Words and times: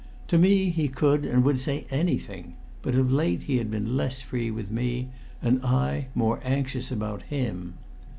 To 0.29 0.39
me 0.39 0.71
he 0.71 0.87
could 0.87 1.25
and 1.25 1.43
would 1.43 1.59
say 1.59 1.85
anything, 1.91 2.55
but 2.81 2.95
of 2.95 3.11
late 3.11 3.43
he 3.43 3.57
had 3.59 3.69
been 3.69 3.95
less 3.95 4.19
free 4.19 4.49
with 4.49 4.71
me 4.71 5.09
and 5.43 5.63
I 5.63 6.07
more 6.15 6.39
anxious 6.43 6.91
about 6.91 7.21
him. 7.21 7.75